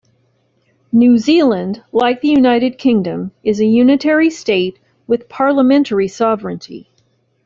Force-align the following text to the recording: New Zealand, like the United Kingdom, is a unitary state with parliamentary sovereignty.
New 0.91 1.19
Zealand, 1.19 1.83
like 1.91 2.21
the 2.21 2.27
United 2.27 2.79
Kingdom, 2.79 3.33
is 3.43 3.59
a 3.59 3.67
unitary 3.67 4.31
state 4.31 4.79
with 5.05 5.29
parliamentary 5.29 6.07
sovereignty. 6.07 6.89